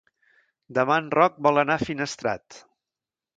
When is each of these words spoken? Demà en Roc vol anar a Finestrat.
Demà 0.77 0.95
en 1.01 1.11
Roc 1.17 1.35
vol 1.49 1.63
anar 1.65 1.77
a 1.81 1.87
Finestrat. 1.91 2.59